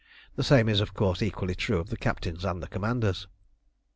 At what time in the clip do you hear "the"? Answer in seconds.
0.35-0.41, 1.91-1.95, 2.63-2.67